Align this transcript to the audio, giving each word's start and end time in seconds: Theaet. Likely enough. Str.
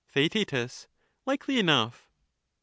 Theaet. 0.11 0.87
Likely 1.27 1.59
enough. 1.59 2.07
Str. 2.07 2.09